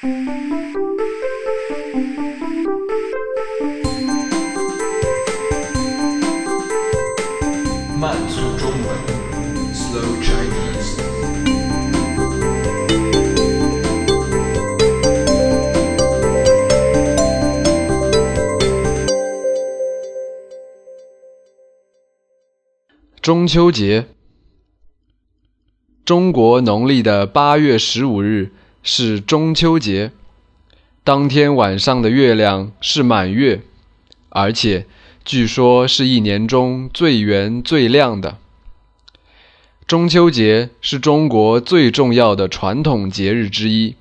[0.00, 0.10] 慢
[8.28, 8.86] 速中文
[9.74, 11.02] ，Slow Chinese。
[23.20, 24.06] 中秋节，
[26.04, 28.52] 中国农历的八月十五日
[28.90, 30.12] 是中秋节。
[31.04, 33.60] 当天晚上的月亮是满月，
[34.30, 34.86] 而且
[35.26, 38.38] 据说是一年中最圆最亮的。
[39.86, 43.94] 中秋节是中国最重要的传统节日之一，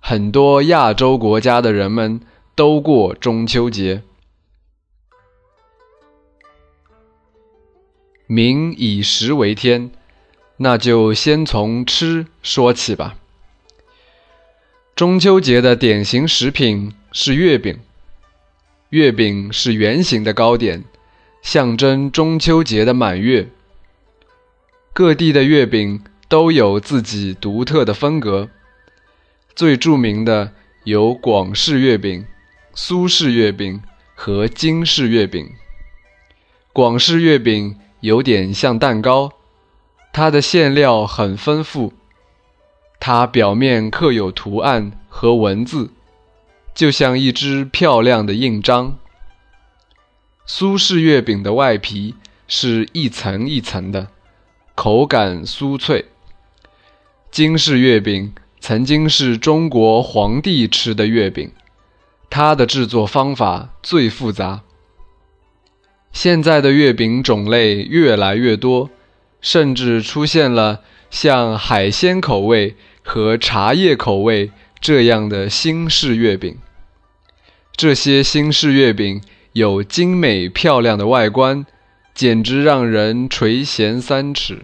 [0.00, 2.22] 很多亚洲国家的人们
[2.54, 4.02] 都过中秋节。
[8.26, 9.90] 民以食为天，
[10.56, 13.18] 那就先从吃说起吧。
[14.96, 17.80] 中秋节的典型食品是月饼，
[18.90, 20.84] 月饼是圆形的糕点，
[21.42, 23.48] 象征中秋节的满月。
[24.92, 28.48] 各地的月饼都有自己独特的风格，
[29.56, 30.52] 最著名的
[30.84, 32.24] 有广式月饼、
[32.72, 33.82] 苏式月饼
[34.14, 35.50] 和京式月饼。
[36.72, 37.76] 广式月饼。
[38.00, 39.32] 有点像蛋糕，
[40.12, 41.94] 它的馅料很丰富，
[43.06, 45.90] 它表面刻有图案和文字，
[46.74, 48.96] 就像一只漂亮的印章。
[50.46, 52.14] 苏式月饼的外皮
[52.48, 54.08] 是一层一层的，
[54.74, 56.06] 口感酥脆。
[57.30, 61.52] 京式月饼曾经是中国皇帝吃的月饼，
[62.30, 64.62] 它的制作方法最复杂。
[66.10, 68.88] 现在的月饼种类越来越多，
[69.42, 70.80] 甚至出现了
[71.10, 76.56] 像海鲜口味和茶叶口味这样的新式月饼。
[77.76, 81.64] 这些新式月饼有精美漂亮的外观，
[82.12, 84.62] 简直让人垂涎三尺。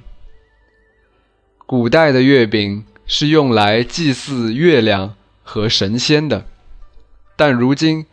[1.66, 5.14] 古代的月饼是用来祭祀月亮
[5.44, 6.46] 和神仙的，
[7.36, 8.06] 但如今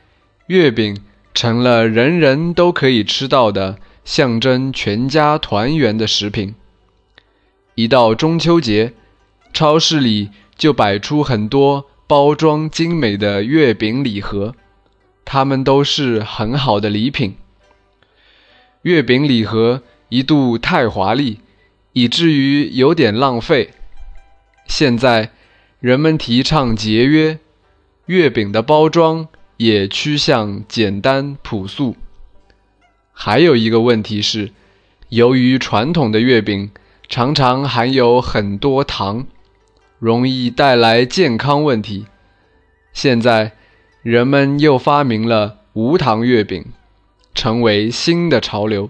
[0.46, 0.96] 月饼。
[1.34, 6.56] 成了人人都可以吃到的象征全家团圆的食品。
[7.76, 8.94] 一到中秋节，
[9.58, 14.54] 超市里就摆出很多包装精美的月饼礼盒，
[15.26, 17.38] 它们都是很好的礼品。
[18.84, 21.40] 月饼礼盒一度太华丽，
[21.94, 23.72] 以至于有点浪费。
[24.68, 25.32] 现在
[25.80, 27.40] 人们提倡节约，
[28.06, 29.28] 月饼的包装。
[29.58, 31.96] 也趋向简单朴素。
[33.12, 34.52] 还有一个问题是，
[35.10, 36.70] 由于传统的月饼
[37.10, 39.26] 常常含有很多糖，
[40.00, 42.06] 容易带来健康问题。
[42.94, 43.54] 现在，
[44.02, 46.66] 人们又发明了无糖月饼，
[47.34, 48.90] 成为新的潮流。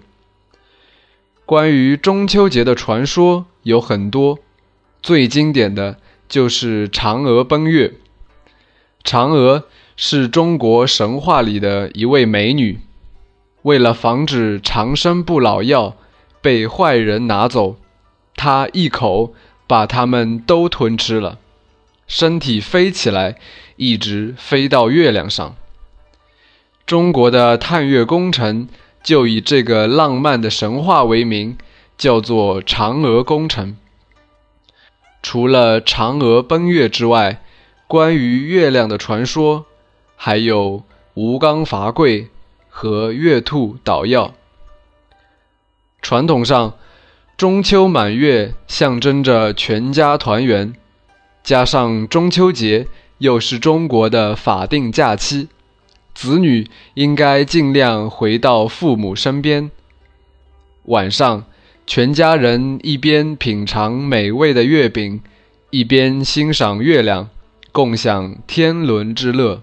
[1.44, 4.38] 关于中秋节的传说有很多，
[5.02, 5.98] 最经典的
[6.28, 7.94] 就是嫦娥奔月。
[9.04, 9.64] 嫦娥。
[10.00, 12.78] 是中国神话里的一位美女，
[13.62, 15.96] 为了防止长生不老药
[16.40, 17.74] 被坏人拿走，
[18.36, 19.34] 她一口
[19.68, 21.38] 把它们都吞吃了，
[22.08, 23.36] 身体飞起来，
[23.76, 25.54] 一直飞到月亮上。
[26.84, 28.68] 中国的探月工程
[29.04, 31.56] 就以这个浪漫的神话为名，
[31.96, 33.76] 叫做嫦娥工程。
[35.22, 37.42] 除了嫦娥奔月之外，
[37.86, 39.66] 关于月亮的传说。
[40.20, 40.82] 还有
[41.14, 42.28] 吴刚伐桂
[42.68, 44.34] 和月兔捣药。
[46.02, 46.77] 传统上，
[47.38, 50.74] 中秋满月象征着全家团圆，
[51.44, 52.88] 加上中秋节
[53.18, 55.46] 又是中国的法定假期，
[56.16, 59.70] 子女应该尽量回到父母身边。
[60.86, 61.44] 晚上，
[61.86, 65.20] 全家人一边品尝美味的月饼，
[65.70, 67.28] 一边欣赏月亮，
[67.70, 69.62] 共享天伦之乐。